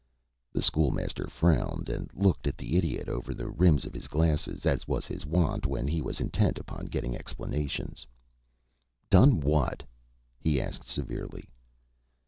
[0.51, 4.65] The School Master frowned, and looked at the Idiot over the rims of his glasses,
[4.65, 8.07] as was his wont when he was intent upon getting explanations.
[9.11, 9.83] "Done what?"
[10.39, 11.51] he asked, severely.